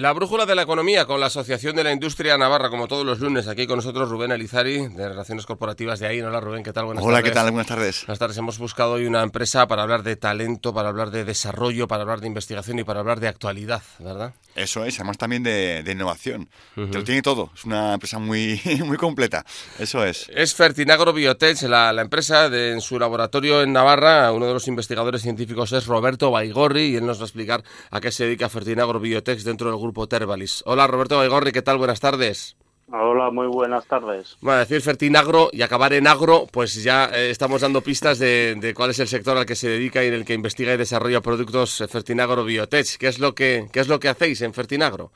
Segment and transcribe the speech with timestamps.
[0.00, 3.20] La brújula de la economía con la Asociación de la Industria Navarra, como todos los
[3.20, 6.22] lunes, aquí con nosotros Rubén Elizari, de Relaciones Corporativas de ahí.
[6.22, 6.86] Hola Rubén, ¿qué tal?
[6.86, 7.30] Buenas Hola, tardes.
[7.30, 7.50] ¿qué tal?
[7.50, 8.04] Buenas tardes.
[8.06, 8.38] Buenas tardes.
[8.38, 12.22] Hemos buscado hoy una empresa para hablar de talento, para hablar de desarrollo, para hablar
[12.22, 14.32] de investigación y para hablar de actualidad, ¿verdad?
[14.54, 16.48] Eso es, además también de, innovación.
[16.74, 19.44] Te lo tiene todo, es una empresa muy, muy completa,
[19.78, 20.30] eso es.
[20.34, 24.66] Es Fertinagro Biotech, la, la empresa de, en su laboratorio en Navarra, uno de los
[24.66, 28.48] investigadores científicos es Roberto Baigorri y él nos va a explicar a qué se dedica
[28.48, 30.62] Fertinagro Biotech dentro del grupo Tervalis.
[30.66, 31.78] Hola Roberto Baigorri, ¿qué tal?
[31.78, 32.56] Buenas tardes.
[32.92, 34.36] Hola, muy buenas tardes.
[34.40, 38.90] Bueno, decir Fertinagro y acabar en agro, pues ya eh, estamos dando pistas de, cuál
[38.90, 41.84] es el sector al que se dedica y en el que investiga y desarrolla productos
[41.88, 42.96] Fertinagro Biotech.
[42.98, 45.12] ¿Qué es lo que, qué es lo que hacéis en Fertinagro?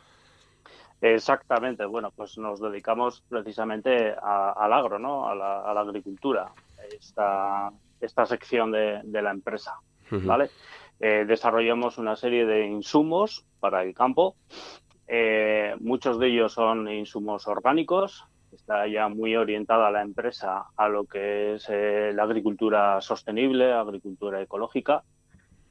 [1.01, 5.29] Exactamente, bueno, pues nos dedicamos precisamente al agro, ¿no?
[5.29, 6.53] A la, agricultura,
[6.99, 9.75] esta, esta sección de, la empresa,
[10.11, 10.49] ¿vale?
[11.01, 14.37] Eh, desarrollamos una serie de insumos para el campo
[15.07, 18.25] eh, muchos de ellos son insumos orgánicos.
[18.53, 24.41] Está ya muy orientada la empresa a lo que es eh, la agricultura sostenible, agricultura
[24.41, 25.03] ecológica.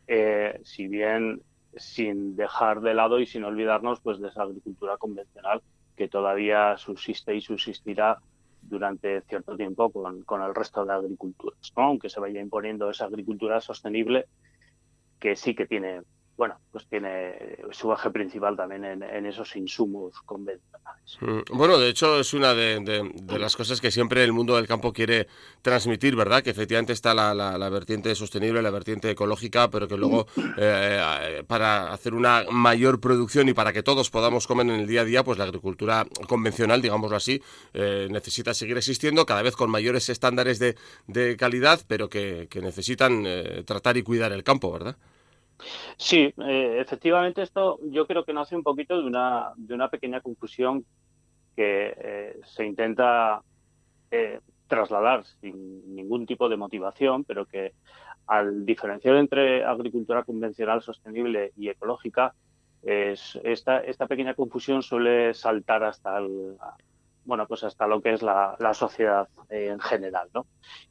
[0.08, 1.42] Eh, si bien
[1.76, 5.62] sin dejar de lado y sin olvidarnos pues de esa agricultura convencional
[5.96, 8.20] que todavía subsiste y subsistirá
[8.62, 14.28] durante cierto tiempo con, el resto de agriculturas, aunque se vaya imponiendo esa agricultura sostenible
[15.24, 16.02] que sí que tiene
[16.36, 21.18] bueno, pues tiene su eje principal también en, esos insumos convencionales.
[21.22, 24.92] Mm, bueno, de hecho es una de, las cosas que siempre el mundo del campo
[24.92, 25.28] quiere
[25.62, 26.42] transmitir, ¿verdad?
[26.42, 30.26] Que efectivamente está la, vertiente sostenible, la vertiente ecológica, pero que luego
[30.58, 35.02] eh, para hacer una mayor producción y para que todos podamos comer en el día
[35.02, 37.44] a día, pues la agricultura convencional, digámoslo así,
[37.76, 40.76] eh, necesita seguir existiendo cada vez con mayores estándares de,
[41.38, 44.98] calidad, pero que, necesitan eh, tratar y cuidar el campo, ¿verdad?
[45.98, 50.22] Sí, eh, efectivamente esto yo creo que nace un poquito de una, de una pequeña
[50.22, 50.86] confusión
[51.56, 53.42] que eh, se intenta
[54.12, 57.74] eh, trasladar sin ningún tipo de motivación, pero que
[58.28, 62.34] al diferenciar entre agricultura convencional sostenible y ecológica,
[62.82, 66.58] es, esta, esta pequeña confusión suele saltar hasta el,
[67.26, 70.48] bueno, pues hasta lo que es la, la sociedad en general, ¿no?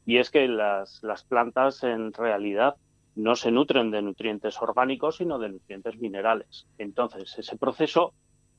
[0.06, 2.76] Y es que las, las plantas en realidad
[3.14, 6.66] no se nutren de nutrientes orgánicos, sino de nutrientes minerales.
[6.78, 8.14] Entonces, ese proceso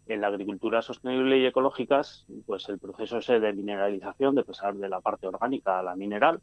[0.08, 2.02] en la agricultura sostenible y ecológica,
[2.46, 6.42] pues el proceso ese de mineralización, de pasar de la parte orgánica a la mineral,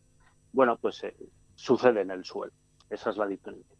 [0.52, 1.14] bueno, pues eh,
[1.54, 2.52] sucede en el suelo.
[2.88, 3.76] Esa es la diferencia.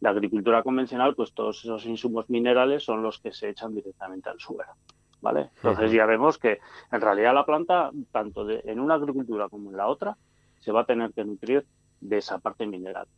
[0.00, 4.38] La agricultura convencional, pues todos esos insumos minerales son los que se echan directamente al
[4.38, 4.72] suelo.
[5.20, 5.50] ¿Vale?
[5.56, 6.60] Entonces ya vemos que
[6.92, 10.16] en realidad la planta, tanto en una agricultura como en la otra,
[10.60, 11.66] se va a tener que nutrir
[12.00, 13.08] de esa parte mineral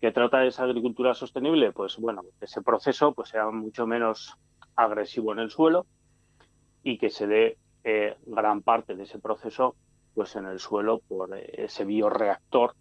[0.00, 4.36] que trata esa agricultura sostenible, pues bueno, ese proceso pues sea mucho menos
[4.74, 5.86] agresivo en el suelo
[6.82, 9.74] y que se dé eh, gran parte de ese proceso
[10.14, 12.74] pues en el suelo por eh, ese bioreactor,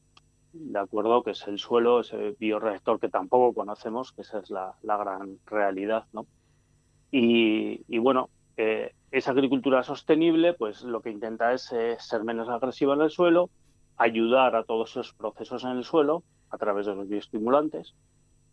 [0.53, 4.75] de acuerdo, que es el suelo, ese bioreactor que tampoco conocemos, que esa es la,
[4.83, 6.25] gran realidad, ¿no?
[7.11, 13.01] Y, bueno, eh, esa agricultura sostenible, pues lo que intenta es ser menos agresiva en
[13.01, 13.49] el suelo,
[13.95, 17.93] ayudar a todos esos procesos en el suelo a través de los bioestimulantes,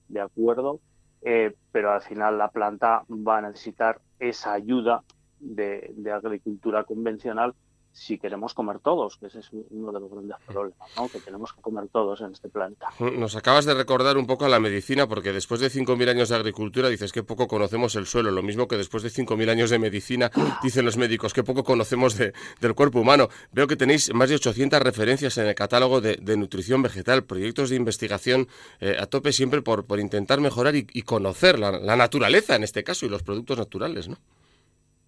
[0.09, 0.81] ¿de acuerdo?
[1.23, 5.03] Eh, pero al final la planta va a necesitar esa ayuda
[5.39, 7.55] de, de agricultura convencional
[7.93, 11.09] si queremos comer todos, que ese es uno de los grandes problemas, ¿no?
[11.09, 12.89] que tenemos que comer todos en este planeta.
[12.99, 16.37] Nos acabas de recordar un poco a la medicina, porque después de 5.000 años de
[16.37, 19.79] agricultura dices que poco conocemos el suelo, lo mismo que después de 5.000 años de
[19.79, 20.31] medicina
[20.63, 23.29] dicen los médicos que poco conocemos del cuerpo humano.
[23.53, 27.77] Veo que tenéis más de 800 referencias en el catálogo de, nutrición vegetal, proyectos de
[27.77, 28.49] investigación
[28.81, 32.83] eh, a tope siempre por, por intentar mejorar y, conocer la, la naturaleza en este
[32.85, 34.17] caso y los productos naturales, ¿no?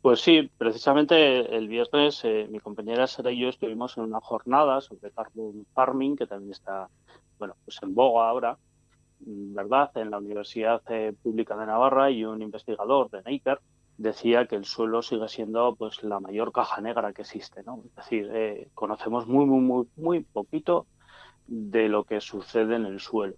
[0.05, 4.83] Pues sí, precisamente el viernes eh, mi compañera Sara y yo estuvimos en una jornada
[4.83, 6.91] sobre carbon farming, que también está
[7.39, 8.59] bueno, pues en boga ahora,
[9.21, 9.91] ¿verdad?
[9.95, 13.61] En la Universidad eh, Pública de Navarra y un investigador de Naker
[13.97, 17.83] decía que el suelo sigue siendo pues la mayor caja negra que existe, ¿no?
[17.87, 20.87] Es decir, eh, conocemos muy, muy, muy, muy poquito
[21.47, 23.37] de lo que sucede en el suelo.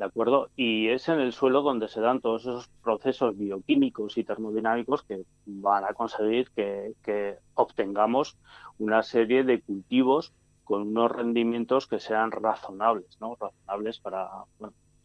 [0.00, 0.48] ¿De acuerdo?
[0.56, 5.24] Y es en el suelo donde se dan todos esos procesos bioquímicos y termodinámicos que
[5.44, 8.38] van a conseguir que, obtengamos
[8.78, 10.32] una serie de cultivos
[10.64, 13.36] con unos rendimientos que sean razonables, ¿no?
[13.38, 14.26] Razonables para,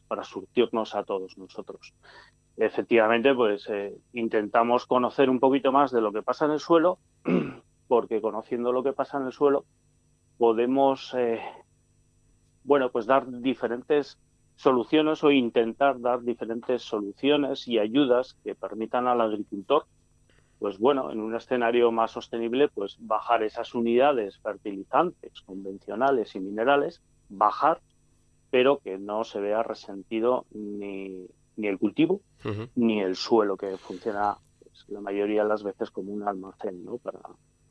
[0.07, 1.93] para surtirnos a todos nosotros.
[2.55, 6.99] Efectivamente, pues eh, intentamos conocer un poquito más de lo que pasa en el suelo,
[7.89, 9.65] porque conociendo lo que pasa en el suelo
[10.37, 11.41] podemos, eh,
[12.63, 14.17] bueno, pues dar diferentes
[14.55, 19.85] soluciones o intentar dar diferentes soluciones y ayudas que permitan al agricultor,
[20.59, 27.01] pues bueno, en un escenario más sostenible, pues bajar esas unidades fertilizantes convencionales y minerales,
[27.29, 27.81] bajar,
[28.49, 31.27] pero que no se vea resentido ni,
[31.57, 32.21] ni el cultivo
[32.75, 36.97] ni el suelo que funciona pues, la mayoría de las veces como un almacén ¿no?
[36.97, 37.19] para,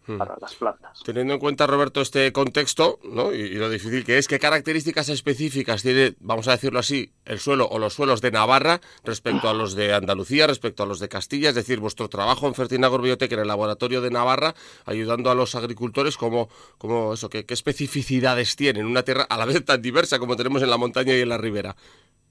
[0.07, 0.19] Hmm.
[0.19, 1.03] para las plantas.
[1.03, 3.33] Teniendo en cuenta, Roberto, este contexto ¿no?
[3.33, 7.67] y, lo difícil que es, ¿qué características específicas tiene, vamos a decirlo así, el suelo
[7.69, 11.49] o los suelos de Navarra respecto a los de Andalucía, respecto a los de Castilla?
[11.49, 14.55] Es decir, vuestro trabajo en Fertinagor Biotech en el laboratorio de Navarra,
[14.85, 19.65] ayudando a los agricultores, como, como eso, ¿qué, especificidades tienen una tierra a la vez
[19.65, 21.77] tan diversa como tenemos en la montaña y en la ribera?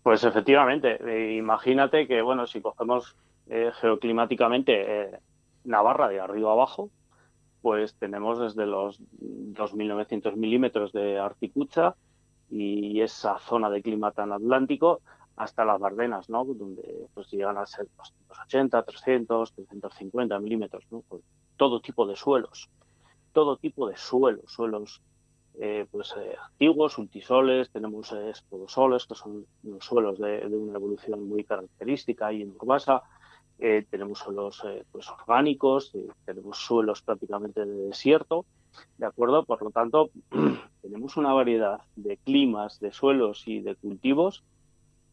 [0.04, 3.16] Pues efectivamente, eh, imagínate que, bueno, si cogemos
[3.50, 5.12] eh, geoclimáticamente eh,
[5.64, 6.92] Navarra de arriba abajo,
[7.63, 11.95] pues tenemos desde los 2.900 milímetros de Articucha
[12.50, 15.00] y esa zona de clima tan atlántico
[15.38, 16.44] hasta las Bardenas, ¿no?
[16.44, 17.88] Donde pues llegan a ser
[18.27, 20.83] 280, 300, 350 milímetros,
[21.56, 22.69] todo tipo de suelos,
[23.31, 25.01] todo tipo de suelos, suelos
[25.57, 31.30] eh, pues eh, antiguos, ultisoles, tenemos eh, que son los suelos de, de, una evolución
[31.30, 33.04] muy característica y en Urbasa,
[33.60, 38.46] eh, tenemos suelos eh, pues orgánicos, eh, tenemos suelos prácticamente de desierto,
[38.98, 39.46] ¿de acuerdo?
[39.46, 40.10] Por lo tanto,
[40.82, 44.44] tenemos una variedad de climas, de suelos y de cultivos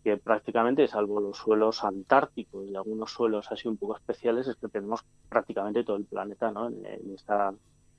[0.03, 4.69] que prácticamente, salvo los suelos antárticos y algunos suelos así un poco especiales, es que
[4.69, 6.69] tenemos prácticamente todo el planeta ¿no?
[6.69, 7.53] en, esta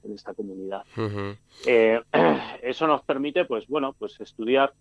[0.03, 0.83] en esta comunidad.
[2.63, 4.73] eso nos permite, pues bueno, pues estudiar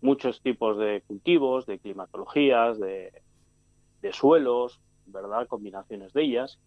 [0.00, 3.12] muchos tipos de cultivos, de climatologías, de,
[4.02, 5.46] de suelos, ¿verdad?
[5.46, 6.58] Combinaciones de ellas,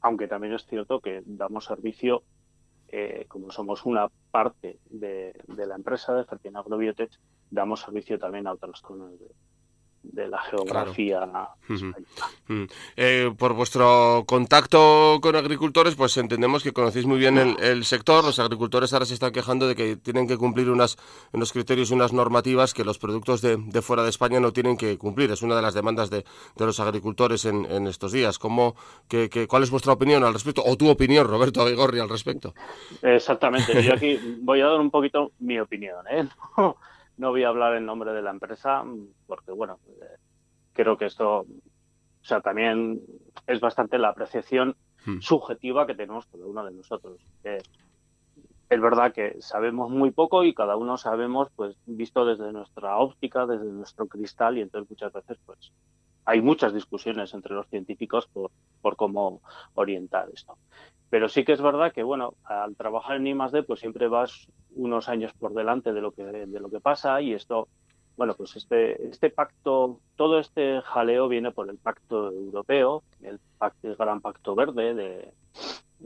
[0.00, 2.22] aunque también es cierto que damos servicio,
[2.88, 7.12] eh, como somos una parte de, la empresa de Fertin Agrobiotech,
[7.50, 9.26] damos servicio también a otras zonas de,
[10.02, 11.28] de la geografía
[11.68, 12.64] mm.
[12.96, 18.24] eh, por vuestro contacto con agricultores, pues entendemos que conocéis muy bien el, sector.
[18.24, 20.96] Los agricultores ahora se están quejando de que tienen que cumplir unas,
[21.32, 24.96] unos criterios y unas normativas que los productos de, fuera de España no tienen que
[24.98, 25.30] cumplir.
[25.30, 26.24] Es una de las demandas de,
[26.56, 28.38] los agricultores en, estos días.
[28.38, 28.76] ¿Cómo,
[29.08, 30.62] que, ¿Cuál es vuestra opinión al respecto?
[30.64, 32.54] O tu opinión, Roberto Aguigorri, al respecto.
[33.02, 33.82] Exactamente.
[33.82, 36.04] Yo aquí voy a dar un poquito mi opinión.
[36.10, 36.26] ¿eh?
[37.18, 38.84] No voy a hablar en nombre de la empresa
[39.26, 40.16] porque, bueno, eh,
[40.72, 41.46] creo que esto, o
[42.22, 43.00] sea, también
[43.46, 45.18] es bastante la apreciación hmm.
[45.20, 47.20] subjetiva que tenemos cada uno de nosotros.
[47.44, 53.46] es verdad que sabemos muy poco y cada uno sabemos, pues, visto desde nuestra óptica,
[53.46, 55.72] desde nuestro cristal, y entonces muchas veces, pues,
[56.28, 58.50] hay muchas discusiones entre los científicos por,
[58.82, 59.40] por cómo
[59.72, 60.58] orientar esto.
[61.08, 64.46] Pero sí que es verdad que, bueno, al trabajar en I+.D., pues siempre vas
[64.76, 67.68] unos años por delante de lo que, de lo que pasa y esto,
[68.18, 73.88] bueno, pues este, este pacto, todo este jaleo viene por el pacto europeo, el, pacto,
[73.88, 75.32] el gran pacto verde de,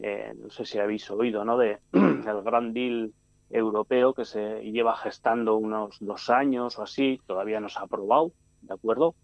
[0.04, 1.58] eh, no sé si habéis oído, ¿no?
[1.58, 3.12] De el gran deal
[3.50, 8.30] europeo que se lleva gestando unos dos años o así, todavía no se ha aprobado,
[8.60, 9.16] ¿de acuerdo?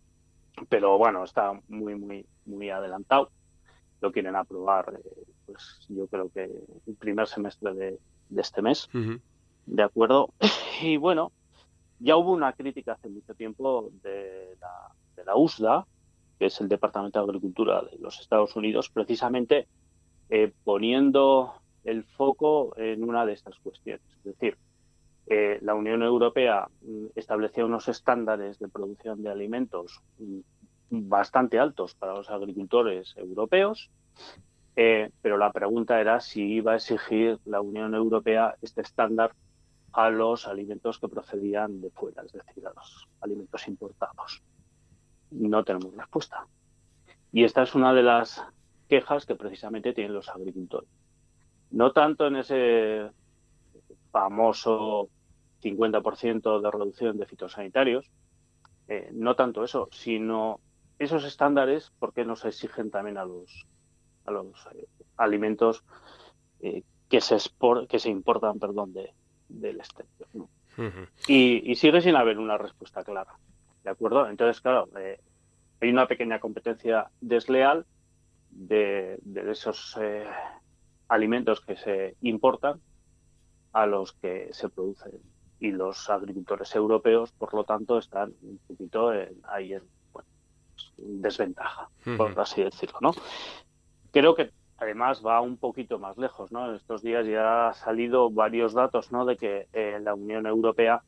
[0.69, 3.31] Pero bueno, está muy, muy, muy adelantado.
[4.01, 6.45] Lo quieren aprobar eh, pues yo creo que
[6.87, 7.99] el primer semestre de,
[8.37, 8.89] este mes,
[9.67, 10.31] ¿de acuerdo?
[10.81, 11.33] Y bueno,
[11.99, 15.87] ya hubo una crítica hace mucho tiempo de la, de la USDA,
[16.39, 19.67] que es el Departamento de Agricultura de los Estados Unidos, precisamente
[20.31, 21.55] eh, poniendo
[21.85, 24.07] el foco en una de estas cuestiones.
[24.19, 24.57] Es decir,
[25.27, 30.39] eh, la Unión Europea mm, establecía unos estándares de producción de alimentos mm,
[30.91, 33.91] bastante altos para los agricultores europeos
[34.81, 39.35] eh, pero la pregunta era si iba a exigir la Unión Europea este estándar
[39.93, 44.41] a los alimentos que procedían de fuera, es decir, a los alimentos importados.
[45.33, 46.47] No tenemos respuesta.
[47.33, 48.41] Y esta es una de las
[48.89, 50.89] quejas que precisamente tienen los agricultores.
[51.73, 53.11] No tanto en ese
[54.13, 55.09] famoso
[55.61, 58.09] 50% de reducción de fitosanitarios,
[58.87, 60.61] eh, no tanto eso, sino
[60.99, 63.67] esos estándares, ¿por qué no se exigen también a los
[64.29, 64.87] a los eh,
[65.17, 65.85] alimentos
[66.61, 67.37] eh, que se
[67.89, 69.13] que se importan perdón de,
[69.49, 70.49] del exterior
[71.27, 73.39] y, sigue sin haber una respuesta clara
[73.83, 75.21] de acuerdo entonces claro eh,
[75.81, 77.87] hay una pequeña competencia desleal
[78.51, 79.19] de,
[79.51, 79.97] esos
[81.09, 82.81] alimentos que se importan
[83.73, 85.13] a los que se producen.
[85.61, 89.13] Y los agricultores europeos por lo tanto están un poquito
[89.45, 89.83] ahí en
[91.09, 93.13] desventaja por así decirlo no
[94.11, 96.69] creo que además va un poquito más lejos, ¿no?
[96.69, 99.25] En estos días ya ha salido varios datos, ¿no?
[99.25, 101.03] De que eh, la Unión Europea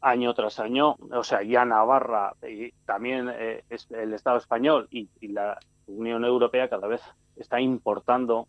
[0.00, 5.58] año tras año, o sea, ya Navarra y también eh, el Estado español y, la
[5.86, 7.02] Unión Europea cada vez
[7.36, 8.48] está importando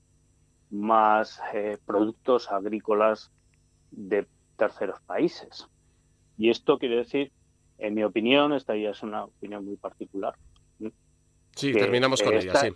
[0.69, 3.31] más eh, productos agrícolas
[3.91, 5.67] de terceros países.
[6.37, 7.31] Y esto quiere decir,
[7.77, 10.35] en mi opinión, esta ya es una opinión muy particular.
[11.55, 12.69] Sí, terminamos con ella, sí.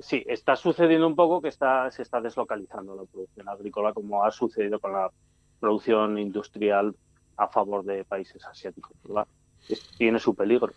[0.00, 4.30] sí, está sucediendo un poco que está, se está deslocalizando la producción agrícola, como ha
[4.30, 5.10] sucedido con la
[5.58, 6.94] producción industrial
[7.38, 8.92] a favor de países asiáticos.
[9.96, 10.70] Tiene su peligro,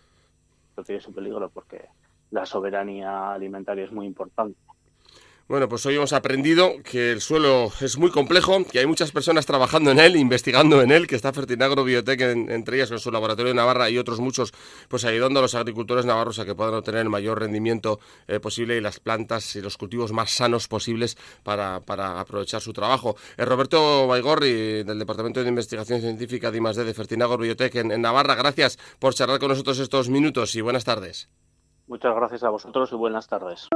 [0.86, 1.84] tiene su peligro porque
[2.30, 4.58] la soberanía alimentaria es muy importante.
[5.50, 9.46] Bueno, pues hoy hemos aprendido que el suelo es muy complejo, que hay muchas personas
[9.46, 13.48] trabajando en él, investigando en él, que está Fertinagro Biotech, entre ellas en su laboratorio
[13.48, 14.52] de Navarra y otros muchos,
[14.88, 18.76] pues ayudando a los agricultores navarros a que puedan obtener el mayor rendimiento eh, posible
[18.76, 21.80] y las plantas y los cultivos más sanos posibles para,
[22.20, 23.16] aprovechar su trabajo.
[23.36, 26.84] Eh, Roberto Baigorri, del Departamento de Investigación Científica de I+.D.
[26.84, 31.28] de Fertinagro Biotech en Navarra, gracias por charlar con nosotros estos minutos y buenas tardes.
[31.88, 33.68] Muchas gracias a vosotros y buenas tardes.